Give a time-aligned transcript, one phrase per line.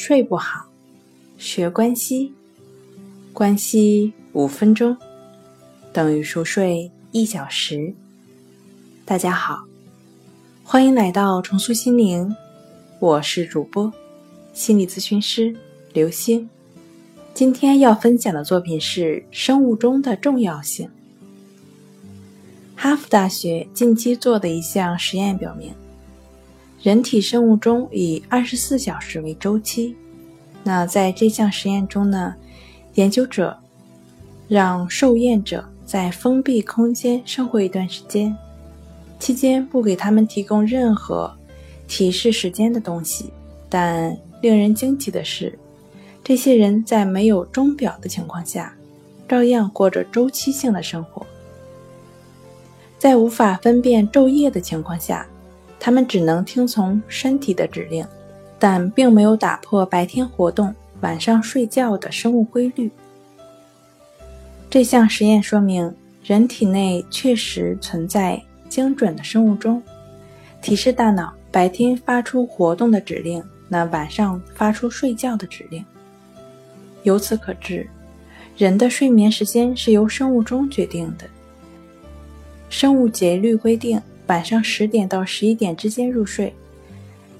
[0.00, 0.64] 睡不好，
[1.38, 2.32] 学关西，
[3.32, 4.96] 关西五分钟
[5.92, 7.92] 等于熟睡一小时。
[9.04, 9.64] 大家好，
[10.62, 12.32] 欢迎来到重塑心灵，
[13.00, 13.92] 我是主播
[14.52, 15.52] 心理咨询师
[15.92, 16.48] 刘星。
[17.34, 20.88] 今天要分享的作品是生物钟的重要性。
[22.76, 25.74] 哈佛大学近期做的一项实验表明。
[26.80, 29.96] 人体生物钟以二十四小时为周期。
[30.62, 32.36] 那在这项实验中呢，
[32.94, 33.58] 研究者
[34.46, 38.36] 让受验者在封闭空间生活一段时间，
[39.18, 41.34] 期间不给他们提供任何
[41.88, 43.32] 提示时间的东西。
[43.68, 45.58] 但令人惊奇的是，
[46.22, 48.72] 这些人在没有钟表的情况下，
[49.28, 51.26] 照样过着周期性的生活。
[52.98, 55.26] 在无法分辨昼夜的情况下。
[55.80, 58.06] 他们只能听从身体的指令，
[58.58, 62.90] 但并没有打破白天活动、晚上睡觉的生物规律。
[64.68, 65.94] 这项实验说明，
[66.24, 69.82] 人体内确实存在精准的生物钟，
[70.60, 75.84] 提示大脑白天发出活动的指令，那晚上发出睡觉的指令。
[77.04, 77.88] 由此可知，
[78.56, 81.24] 人的睡眠时间是由生物钟决定的。
[82.68, 83.98] 生物节律规定。
[84.28, 86.54] 晚上十点到十一点之间入睡，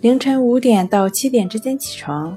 [0.00, 2.34] 凌晨五点到七点之间起床。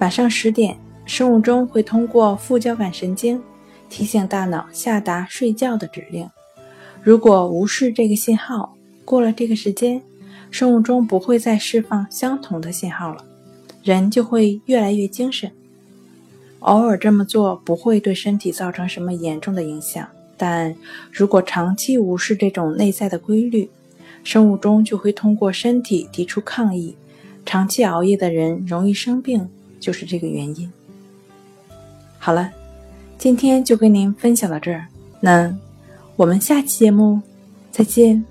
[0.00, 0.76] 晚上十点，
[1.06, 3.42] 生物钟会通过副交感神经
[3.88, 6.28] 提醒大脑下达睡觉的指令。
[7.02, 10.02] 如果无视这个信号，过了这个时间，
[10.50, 13.24] 生物钟不会再释放相同的信号了，
[13.82, 15.50] 人就会越来越精神。
[16.60, 20.06] 偶尔这么做不会对身体造成什么严重的影响。
[20.36, 20.74] 但
[21.12, 23.68] 如果长期无视这种内在的规律，
[24.22, 26.96] 生物钟就会通过身体提出抗议。
[27.46, 30.72] 长期熬夜的人容易生病，就是这个原因。
[32.18, 32.50] 好了，
[33.18, 34.86] 今天就跟您分享到这儿，
[35.20, 35.54] 那
[36.16, 37.20] 我们下期节目
[37.70, 38.24] 再见。